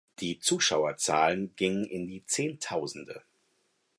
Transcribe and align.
Die 0.17 0.39
Zuschauerzahlen 0.39 1.55
gingen 1.55 1.85
in 1.85 2.07
die 2.07 2.25
Zehntausende. 2.25 3.21